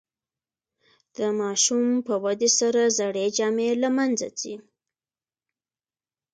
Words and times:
د 1.17 1.19
ماشوم 1.39 1.87
په 2.07 2.13
ودې 2.23 2.49
سره 2.59 2.81
زړې 2.97 3.25
جامې 3.37 3.69
له 3.83 3.89
منځه 3.97 4.27
ځي. 4.39 4.55